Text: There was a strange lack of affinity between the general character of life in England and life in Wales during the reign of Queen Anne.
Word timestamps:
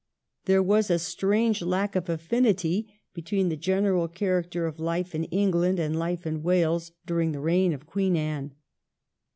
There 0.45 0.63
was 0.63 0.89
a 0.89 0.97
strange 0.97 1.61
lack 1.61 1.95
of 1.95 2.09
affinity 2.09 2.91
between 3.13 3.49
the 3.49 3.55
general 3.55 4.07
character 4.07 4.65
of 4.65 4.79
life 4.79 5.13
in 5.13 5.25
England 5.25 5.77
and 5.79 5.95
life 5.95 6.25
in 6.25 6.41
Wales 6.41 6.91
during 7.05 7.33
the 7.33 7.39
reign 7.39 7.71
of 7.71 7.85
Queen 7.85 8.15
Anne. 8.17 8.55